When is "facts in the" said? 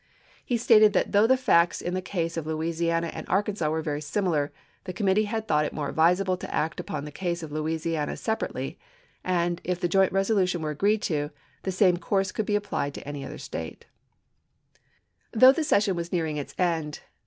1.37-2.01